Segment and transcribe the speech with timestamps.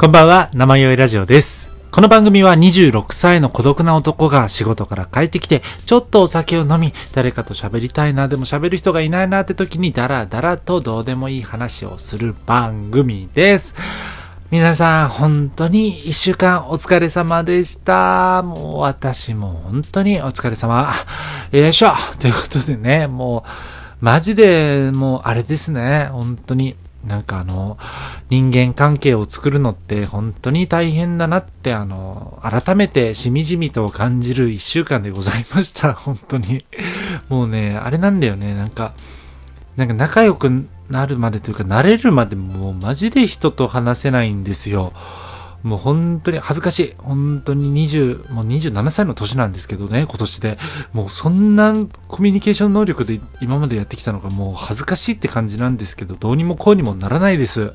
[0.00, 1.68] こんばんは、生酔いラジオです。
[1.90, 13.74] この番組は26歳の孤独な男が仕事から帰ってきて、ちょっとお酒を飲み、誰かと喋りたいな、でも喋る人がいないなって時にダラダラとどうでもいい話をする番組です。
[14.52, 18.44] 皆さん、本当に一週間お疲れ様でした。
[18.44, 20.94] もう私も本当にお疲れ様。
[21.50, 21.90] よいしょ
[22.20, 23.48] ということでね、もう、
[24.00, 26.76] マジでもうあれですね、本当に。
[27.08, 27.78] なんかあの、
[28.30, 35.94] 人間関係を作るのって本当に大変だなって、あの、改めてしみじみと感じる一週間でございました。
[35.98, 36.64] 本当に。
[37.28, 38.92] もうね、あれなんだよね、なんか、
[39.76, 44.92] なんか仲良くなるまでというか、慣れるまでもうマジで人と話せないんですよ。
[45.62, 46.94] もう本当に恥ずかしい。
[46.98, 50.58] 本当に20、もう27歳の年なんですけどね、今年で。
[50.92, 51.74] もうそんな
[52.08, 57.72] コミュニケーション能力で今までやってきたのがもう恥ずかしいって感じなんですけど、どうにもこうにもならないです。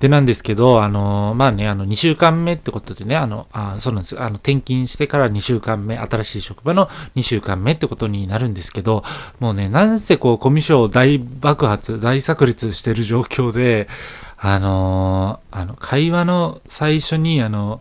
[0.00, 4.20] でなんですけど、あのまあね、あの、2週間目ってことでね、あの、あそうなんです。
[4.20, 9.02] あの、転勤してから2週間目、新しい職場の2週間目ってことになるんですけど、
[9.40, 13.88] もうね、なんせこう、コミュ障大爆発、大炸裂してる状況で、
[14.36, 17.80] あのあの、会話の最初に、あの、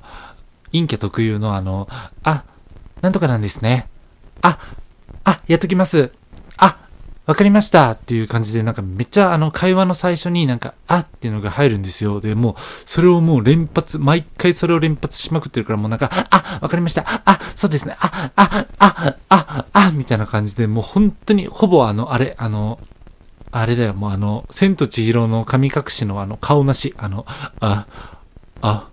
[0.71, 1.87] 陰キャ特有のあの、
[2.23, 2.43] あ、
[3.01, 3.87] なんとかなんですね。
[4.41, 4.57] あ、
[5.23, 6.11] あ、やっときます。
[7.27, 12.21] わかりましたっていう感じで、なんかめっちゃあの会話の最初になんか、あっていうのが入るんですよ。
[12.21, 17.03] で、もう、それをもう連発、毎回それを連発しまくってるから、もうなんか、あ、わかりました。
[17.25, 17.97] あ、そうですね。
[17.99, 22.79] あ、あ、あ、あ、あ、みたいな感じで、もう本当にほぼあの、あれ、あの、
[23.51, 27.25] あれだよ、もうあの、千と千尋の神隠しのあの、顔なし、あの、
[27.59, 27.87] あ、
[28.61, 28.87] あ、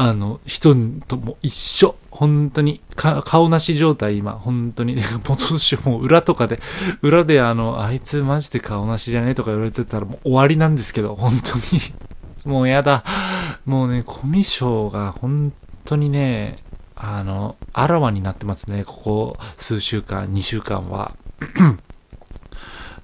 [0.00, 0.76] あの、人
[1.08, 1.96] とも一緒。
[2.12, 4.94] 本当に、か、顔なし状態、今、本当に、
[5.26, 6.60] もうどうしよう、もう裏とかで、
[7.02, 11.82] 裏であの、あいつマジで顔なしじゃねえとか言われてたらもう終わりなんですけど、本当に。
[12.46, 13.02] もうやだ。
[13.66, 15.52] もうね、コミュ障が本
[15.84, 16.58] 当にね、
[16.94, 21.16] あの、あらわになってますね、ここ数週間、2週間は。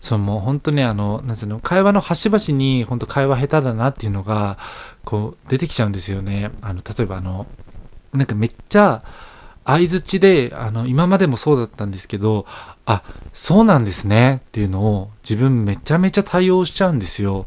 [0.04, 4.58] そう、もう本当ね、あの、なんつうの、会話の端々に、本当会話下手だなっていうのが、
[5.02, 6.50] こう、出てきちゃうんですよね。
[6.60, 7.46] あの、例えばあの、
[8.12, 9.02] なんかめっちゃ、
[9.64, 12.44] 相づちで、あの、今までもそうだったんですけど、
[12.84, 17.46] あ、そうなんですねっていうのを自分めちゃめちゃ対応しちゃうんですよ。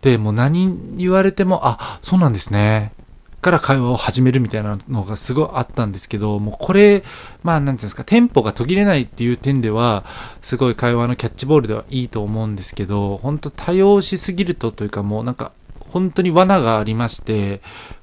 [0.00, 2.92] で、もう何言われても、あ、そうなんですね。
[3.40, 7.04] から会話を始めるみたいなのがすごいあったんですけど、もうこれ、
[7.42, 10.04] まあなんていうんですか、テンポが途切れないっていう点では、
[10.42, 17.60] すごい会話のキャッチボールではいいと思うんですけど、本当多用しすぎるとというかもうなんか、本当に罠がありまして、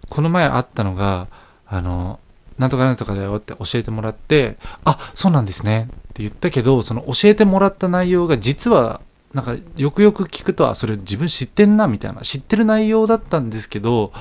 [0.09, 1.27] この前あったのが、
[1.67, 2.19] あの、
[2.57, 9.01] なんとかなんとかだよって教えてもらって、あ、そうなんですねって言ったけど、その教えてもらった内容が実は、
[9.33, 14.13] なんかよくよく聞くと、あ、それ自分知ってんなみたいな、知ってる内容だったんですけど、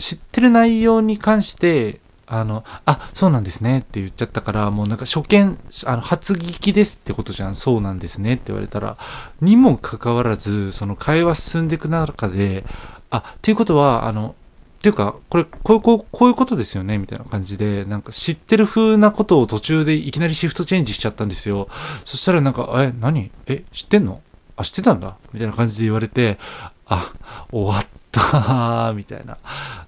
[0.00, 8.96] 知ってる内容に関して、あの、あ、そうなんですねって言っちゃったから、もうなんか初見、あの、初聞きですってことじゃん、そうなんですねって言われたら、
[9.40, 12.64] にもかかわらず、その会話進んでいく中で、
[13.10, 14.36] あ、っていうことは、あの、
[14.78, 21.68] っていうか、これ、こういう、こうこういうことですよねみたいな感じで、なんか知ってる風なことを途中でいきなりシフトチェンジしちゃったんですよ。
[22.06, 23.30] そしたらなんか、え、何？
[23.46, 24.22] え、知ってんの？
[24.56, 25.16] あ、知ってたんだ？
[25.32, 26.38] みたいな感じで言われて、
[26.86, 27.12] あ、
[27.50, 29.38] 終わったーみたいな。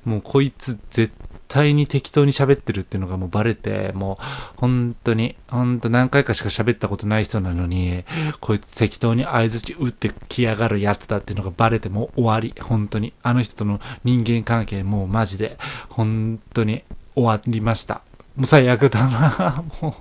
[0.05, 1.13] もうこいつ絶
[1.49, 4.25] 対に適当に喋ってるっていうのがもうバレて、もう
[4.57, 8.05] 本当に、本当何回かしか喋ったことない人なのに、
[8.41, 12.55] こいつ適当に相槌打ってきやがるやつだっていうのがバレてもう終わり。
[12.63, 13.13] 本当に。
[13.23, 15.59] あの人との人間関係もうマジで、
[15.91, 16.85] 本当に
[17.15, 18.03] 終わりました。
[18.37, 19.65] もう最悪だな。
[19.83, 19.95] も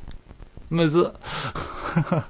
[0.71, 2.23] う、むずっ。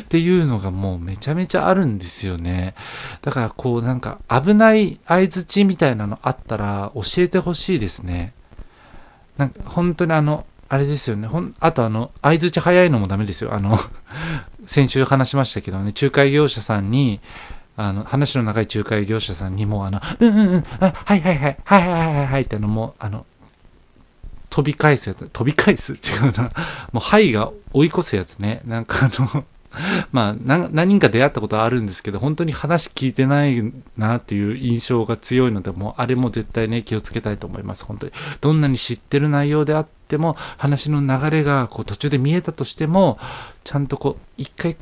[0.00, 2.74] っていうのがもうめちゃめちゃあるんですよね。
[3.22, 8.32] だからこうなんか危ない相槌みたいなのあったら教えてほしいですね。
[9.36, 11.28] なんか本当にあの、あれですよね。
[11.28, 13.54] ほん、あとあの、相槌早いのもダメですよ。
[13.54, 13.78] あの、
[14.66, 17.20] 先週話しましたけどね、仲介業者さんに、
[17.76, 23.26] あの、話の長い仲介業者さんにも、あの、うんうんうん、あはいはいはい、はいはいはいはいってあの、もう、あの、
[24.50, 26.44] 飛び返すやつ、飛び返す違うな。
[26.92, 28.62] もう、はいが追い越すやつね。
[28.64, 29.44] なんかあの、
[30.12, 38.12] まあ、何人か出会ったことはあるんですけど、本当に話聞いてないなっていう印象が強いので、もうあれも絶対ね、気をつけたいと思います、本当に。
[38.40, 43.18] どんなに知ってる内容であっても、話の流れがこう途中で見えたとしても、
[43.64, 44.76] ちゃんとこう、一回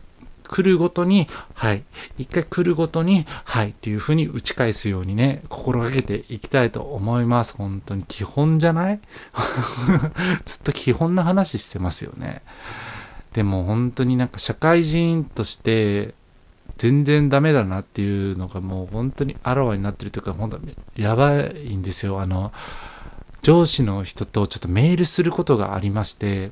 [0.46, 1.82] 来るごとに、はい。
[2.18, 3.70] 一回来るごとに、はい。
[3.70, 7.54] っていう風に打ち返すようにね、心がけていきたいと思います。
[7.56, 9.00] 本当に基本じゃない？
[10.44, 12.42] ずっと基本な話してますよね。
[13.34, 16.14] でも本当になんか社会人として
[16.78, 22.20] 全然ダメだなっていうのがもう本当にあらわになってるというか、本当にやばいんですよ。
[22.20, 22.52] あの、
[23.42, 26.50] 上司の人とちょっとメールすることがありまして、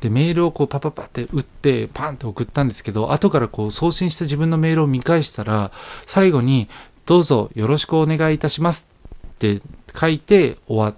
[0.00, 5.70] で、メールをこうパパパって打って、パンって送ったんですけど、後からこう送信した自分のメールを見返したら、
[6.06, 6.68] 最後に、
[7.06, 8.88] どうぞよろしくお願いいたします
[9.26, 9.60] って
[9.94, 10.94] 書いて終わっ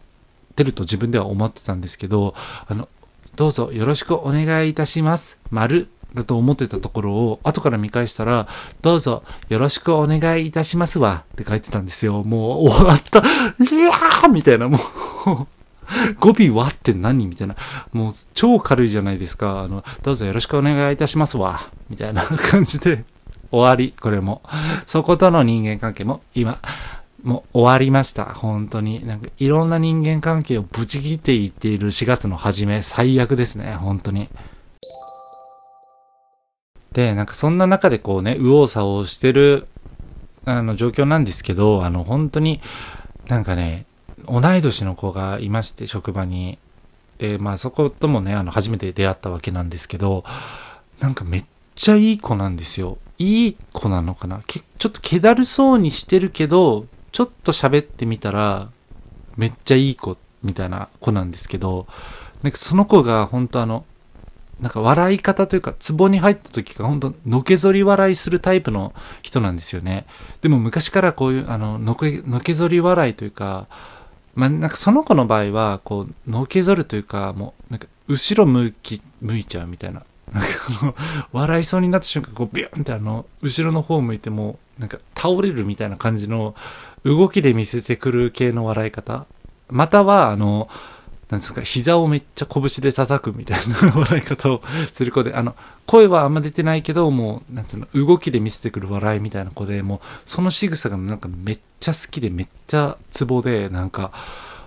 [0.56, 2.34] てると自分では思ってたんですけど、
[2.68, 2.88] あの、
[3.36, 5.38] どうぞよろしくお願いいたします。
[5.50, 8.46] 丸だと思ってたところを後から見返したら、
[8.82, 12.22] どうぞよろしくお願いいたしますわって書いてたんですよ。
[12.24, 13.20] もう終わった。
[13.20, 13.22] い
[13.78, 15.46] やーみたいな、もう
[16.18, 17.56] 語尾はって何みたいな。
[17.92, 19.60] もう超軽いじゃないですか。
[19.60, 21.68] あの、どうぞよろしくお願いいたしますわ。
[21.88, 23.04] みたいな感じで
[23.50, 23.94] 終わり。
[23.98, 24.42] これも。
[24.86, 26.58] そことの人間関係も今、
[27.22, 28.24] もう終わりました。
[28.24, 29.06] 本当に。
[29.06, 33.74] なんかいろんな人間関係をブチ切っていっている4月の初め、最悪ですね。
[33.74, 34.28] 本当に。
[36.92, 39.66] で、なんかそんな中でこうね、右往左往してる、
[40.44, 42.60] あの状況なんですけど、あの本当に、
[43.28, 43.86] なんかね、
[44.28, 46.58] 同い年の子がいまして、職場に。
[47.18, 50.24] で、まあそこともね、あの初めて出会ったわけなんですけど、
[51.00, 51.44] なんかめっ
[51.76, 52.98] ちゃいい子なんですよ。
[53.18, 54.40] いい子なのかな？
[54.46, 58.70] ちょっと気だるそうにしてるけど、ちょっと喋ってみたら、
[59.36, 61.86] めっちゃいい子みたいな子なんですけど、
[62.42, 63.84] なんかその子が本当あの、
[64.60, 70.06] なんか笑い方というか、ツボに入った時が本当のけぞり笑いするタイプの人なんですよね。
[70.40, 73.66] でも昔からこういう、あの、のけ、のけぞり笑いというか、
[74.34, 80.04] まあ、なんかその子の場合は、こう、のけぞるというか、もう、なんか、後ろ向き、向いちゃうみたいな。
[80.32, 80.48] なんか
[80.80, 80.94] あの、
[81.32, 86.54] 笑いそうになった瞬間、こう、ビューンってあの、後ろの方向いても、なんか、倒れるみたいな感じの、
[87.04, 89.26] 動きで見せてくる系の笑い方。
[89.68, 90.68] または、あの、
[91.30, 104.12] なんですか、膝をめっちゃ拳で叩くみたいな笑い方をする子で、あの、声はあんま出てないけど、もう、なんつうの、動きで見せてくる笑いみたいな子で、もう、その仕草がなんかめっちゃ好きで、めっちゃツボで、なんか、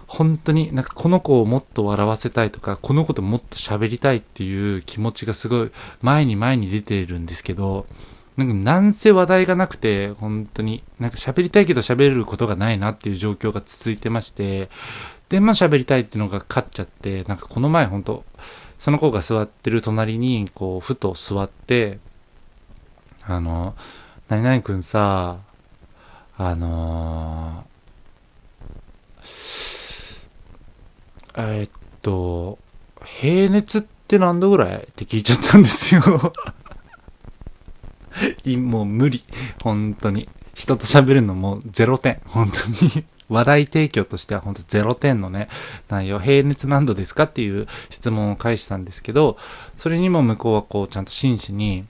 [0.08, 7.86] 本当になんかこの子をもっと笑わせたいとか、この子ともっと喋りたいっていう気持ちがすごい前に前に出ているんですけど、
[8.38, 14.70] なんかなんせ話題がなくて、本当に、なんか喋りたいけど喋れることがないなっていう状況が続いてまして、
[15.30, 18.24] で、まあ喋りたいっていうのが勝っちゃって、なんかこの前本当
[18.78, 22.00] その子が座ってる隣に、こう、ふと座って、
[23.24, 23.76] あの、
[24.28, 25.38] 何々くんさ、
[26.38, 30.26] あのー、
[31.62, 31.70] え、っ
[32.02, 32.60] と、
[33.04, 34.76] 平熱って何度ぐらい？
[34.76, 36.02] って聞いちゃったんですよ。
[38.58, 39.24] もう無理。
[39.62, 40.30] 本当に。
[40.54, 42.22] 人と喋るのも0点。
[42.26, 43.06] 本当に。
[43.28, 45.48] 話題提供としては本当0点のね、
[45.90, 49.38] 内容、平熱何度ですかっていう質問を返したんですけど、
[49.78, 51.86] それにも向こうはこうちゃんと真摯に、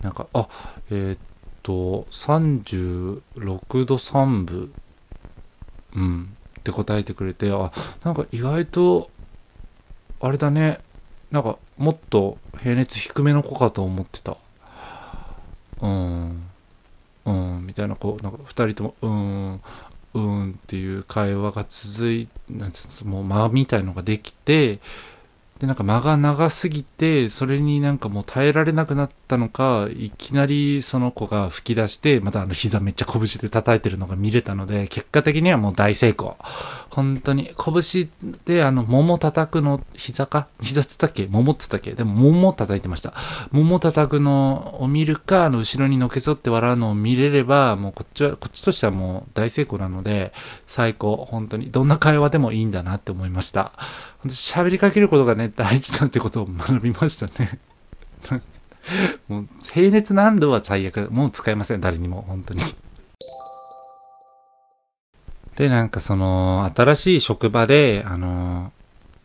[0.00, 0.48] なんか、あ、
[0.90, 1.18] えー、っ
[1.62, 3.22] と、36
[3.86, 4.72] 度3分、
[5.94, 7.72] うん、って答えてくれて、あ、
[8.02, 9.10] なんか意外と、
[10.20, 10.80] あれだね、
[11.30, 14.36] なんかもっと平熱低めの子かと思ってた。
[15.82, 16.42] うん、
[17.26, 19.60] うん、みたいな、こう、なんか二人とも、うん、
[20.14, 24.78] うんっていう会話が続いなんつうもう間みたいのができて
[25.62, 36.36] でなんか間が長すぎてそれになんかもう耐えられなくなったのかいきなりその子が吹き出してまたあの膝めっちゃ拳で叩いてるのが見れたので結果的にはもう大成功。
[36.90, 38.10] 本当に拳
[38.44, 40.48] であの桃叩くの膝か？
[40.60, 41.28] 膝つったっけ？
[41.30, 41.92] 桃つったっけ？
[41.92, 43.14] でも桃叩いてました。
[43.52, 50.32] 桃叩くのを見るかあの後ろにのけぞって笑うのを見れればもうこっちはこっちとしてはもう大成功なので
[50.66, 51.24] 最高。
[51.30, 53.70] 本当にどんな会話でもいいんだなって思いました。
[54.26, 57.58] 喋りかけることがね、大事だってことを学びましたね。
[59.28, 61.10] もう、平熱何度は最悪。
[61.10, 62.62] もう使えません、誰にも、本当に。
[65.56, 68.72] で、なんかその、新しい職場で、あの、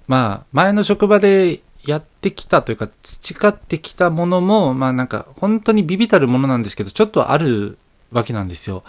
[0.07, 7.77] まあ、前の職場でやってきたというか、培ってきたものも、まあなんか、本当にビビたるものなんですけど、ちょっとある
[8.11, 8.83] わけなんですよ。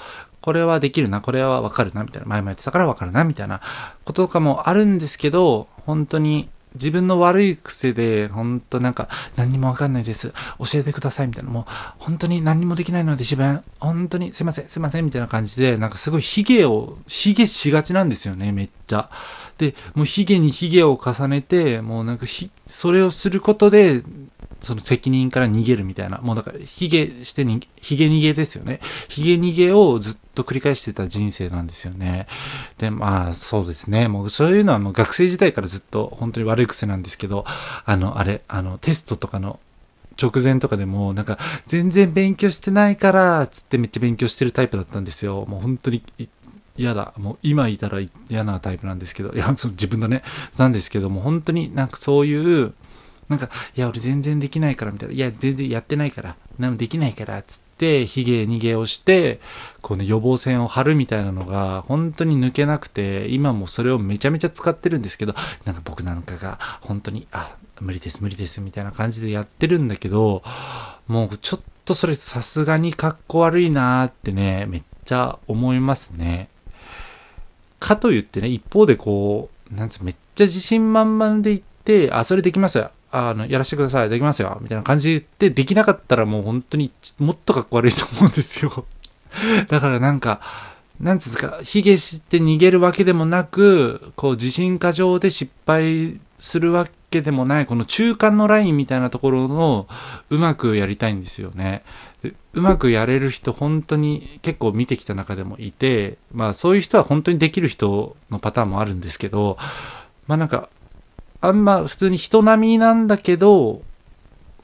[0.49, 2.27] これはできるな、これはわかるな、みたいな。
[2.27, 3.61] 前もやってたからわかるな、みたいな
[4.07, 10.33] こととかもあるんですけど、本当に自分の悪い癖で、本当なんか、何にもわかんないです。
[10.59, 11.51] 教えてください、みたいな。
[11.51, 19.11] もう、本当に何にもできないので自分、本当にすいません、すいません、みたいな感じで、なんかすごいヒゲを、ヒゲしがちなんですよね、めっちゃ。
[19.59, 24.03] で、もうヒゲにヒゲを重ねて、もうなんかひ、それをすることで、
[24.63, 26.19] その責任から逃げるみたいな。
[26.19, 28.81] もうだから、ヒゲしてに、ヒゲ逃げですよね。
[29.09, 32.27] ヒゲ逃げをずっと繰り返してた人生なんですよね。
[32.79, 34.09] で、まあ、そうですね。
[34.09, 37.45] もうそういうのはもう学生時代からずっと本当に悪い癖なんですけど、
[37.85, 39.59] あの、あれ、あの、テストとかの
[40.21, 45.47] 直前とかでも、なんか、全然勉強してないから、つってめっちゃ勉強してるタイプだったんですよ。
[45.47, 46.03] もう本当に
[46.77, 47.13] 嫌だ。
[47.17, 50.23] もう今いたら嫌なタイプなんですけど、いや、その自分だね。
[50.57, 52.75] なんですけども、本当になんかそういう、
[53.29, 55.15] なんか、いや、俺全然できないからみたいな。
[55.15, 56.37] いや、全然やってないから。
[56.59, 59.41] なんできないから、つって、ヒゲ逃げをして、
[59.83, 70.43] こうね、予防線を張るみたいなのが、本当に抜けなくて、今もそれをめちゃめちゃ使ってるんですけど、なんか僕なんかが、本当に、あ、無理です、無理です、みたいな感じでやってるんだけど、
[71.07, 76.49] もうちょっとそれさすがに格好悪いなーってね、めっちゃ思いますね。
[77.79, 82.91] かと言ってね、一方でこう、なんつう、めっちゃ自信満々で言って、あ、それできますよ。
[83.11, 84.09] あの、やらせてください。
[84.09, 84.59] できますよ。
[84.61, 88.87] みたいな感じで、できなかったらもう本当にもっとかっこ悪いと思うんですよ。
[89.69, 90.41] だからなんか、
[91.01, 99.87] なんつうか、卑下して逃げるわけでもなく、こう、自信過剰で失敗するわけでもない、この中間のラインみたいなところの、
[100.31, 101.83] うまくやりたいんですよね。
[102.53, 109.57] うまくやれる人、本当に結構見てきた中でもいて、まあそういう人は本当にできる人のパターンもあるんですけど、
[110.27, 110.69] まあなんか、
[111.41, 113.83] あんま普通に人並みなんだけど、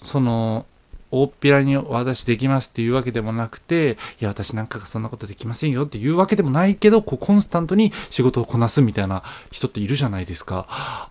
[0.03, 0.67] その、
[1.11, 10.67] 大っぴらに私できますっていうわけでもなくて、いや、私なんかがそんなことできませんよっていうわけでもないけど、こう、コンスタントに仕事をこなすみたいな人っているじゃないですか。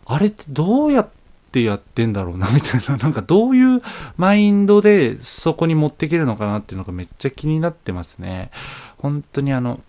[0.05, 1.09] あれってどうやっ
[1.53, 2.97] てやってんだろうな、みたいな。
[2.97, 3.81] なんかどういう
[4.17, 8.51] マインドでそこに持っていけるのかなっていうのがめっちゃ気になってますね。
[8.97, 9.79] 本当にあの、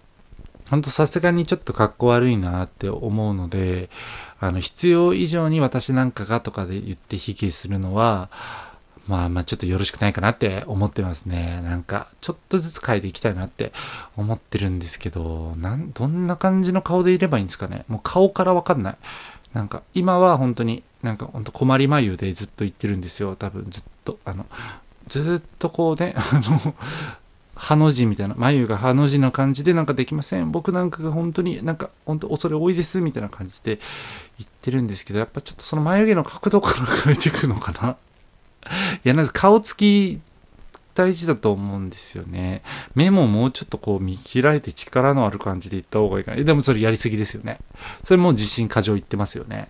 [0.70, 3.90] ほんとさすがにちょっと格好悪いなって思うので、
[4.40, 8.30] あの、必要以上に私なんかがとかで言って引きするのは、
[9.06, 11.60] まあまあちょっとよろしくないかなって思ってますね。
[11.62, 13.72] なんか、ちょっとずつ変えていきたいなって
[14.16, 17.84] 思ってるんですけど、なん、どんな感じの顔でいればいいんですかね。
[17.88, 18.96] もう顔からわかんない。
[19.52, 23.36] なんか、今は本当に、なんか本当困り眉でずっと言ってるんですよ。
[23.36, 24.46] 多分ずっと、あの、
[25.08, 26.74] ずっとこうね、あの、
[27.56, 30.50] ハの字みたいな、眉がハの字の感じでなんかできません。
[30.50, 33.78] 僕なんかが本当になんか本当恐れ多いですみたいな感じで
[34.38, 37.96] 言ってるんですけど、やっぱちょっとその眉毛の角度から変えていくのかな。
[39.04, 40.20] いや、なんか顔つき
[40.94, 42.62] 大事だと思うんですよね。
[42.94, 46.42] 目ももうちょっとこう見開いて力のある感じで言った方がいいかな。
[46.42, 47.58] でもそれやりすぎですよね。
[48.04, 49.68] それもう自信過剰言ってますよね。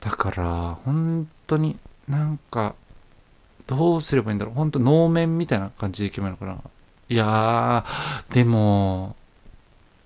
[0.00, 1.76] だから、本当に
[2.08, 2.74] なんか、
[3.66, 4.54] どうすればいいんだろう。
[4.54, 6.58] 本当能面みたいな感じでいけばいいのかな。
[7.10, 9.16] いやー、でも、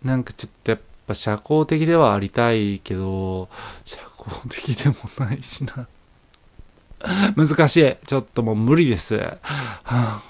[0.02, 3.50] なんかちょっとやっぱ社交的ではありたいけど、
[3.84, 5.86] 社交的でもないしな。
[7.36, 7.96] 難しい。
[8.06, 9.20] ちょっともう無理です。
[9.82, 10.22] は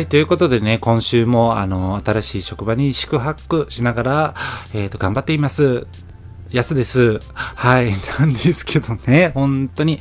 [0.00, 0.08] い。
[0.08, 4.34] ということでね、今週も、あの、新しい職場に宿泊しながら、
[4.74, 5.86] えっ、ー、と、頑張っています。
[6.50, 7.20] 安です。
[7.34, 7.92] はい。
[8.18, 10.00] なんですけどね、本当に、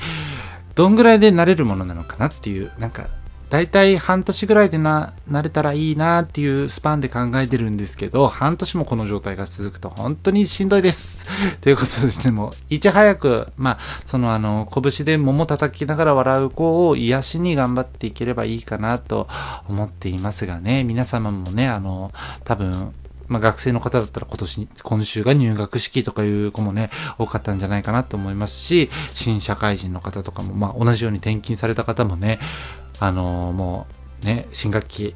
[0.78, 3.08] どんぐらいで慣れるものなのかなっていう、なんか、
[3.50, 11.26] だいたい半年ぐらいでな、慣れたらいいなっていうスパンで考えてるんですけど、半年もこの状態が続くと本当にしんどいです。
[11.62, 19.28] ということでしても、いち早く、まあ、そのあの、拳で桃叩きながら笑う子を癒しに頑張っていければいいかなと
[19.68, 22.12] 思っていますがね、皆様もね、あの、
[22.44, 22.94] 多分、
[23.28, 32.40] まあ、学生の方だったら今年、今週が入学式とかいう子もね、多かったんじゃないかなと思いますし、新社会人の方とかも、まあ、同じように転勤された方もね、
[33.00, 33.88] あのー、も
[34.24, 35.16] う、ね、新学期、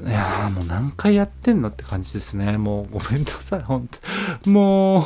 [0.04, 2.58] いやもう何回やってんのって感じですね。
[2.58, 4.00] もうごめんなさい、ほんと。
[4.50, 5.04] もう、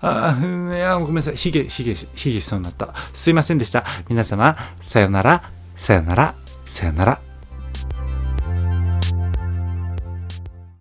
[0.00, 1.36] あいやごめんなさい。
[1.36, 2.94] ひげ、ひげ、ひげしそうになった。
[3.14, 3.84] すいませんでした。
[4.08, 5.42] 皆様、さよなら、
[5.74, 6.34] さよなら、
[6.66, 7.27] さよなら。